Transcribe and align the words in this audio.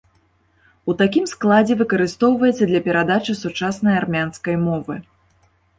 У 0.91 0.95
такім 1.01 1.25
складзе 1.33 1.77
выкарыстоўваецца 1.83 2.63
для 2.73 2.79
перадачы 2.89 3.33
сучаснай 3.45 3.95
армянскай 4.03 4.55
мовы. 4.69 5.03